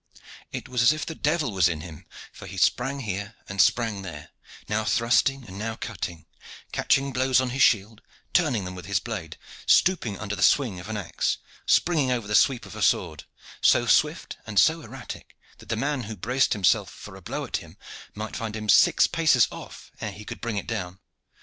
[0.51, 4.01] It was as if the devil was in him, for he sprang here and sprang
[4.01, 4.29] there,
[4.67, 6.25] now thrusting and now cutting,
[6.71, 8.01] catching blows on his shield,
[8.33, 9.37] turning them with his blade,
[9.67, 11.37] stooping under the swing of an axe,
[11.67, 13.25] springing over the sweep of a sword,
[13.61, 17.57] so swift and so erratic that the man who braced himself for a blow at
[17.57, 17.77] him
[18.15, 20.97] might find him six paces off ere he could bring it down.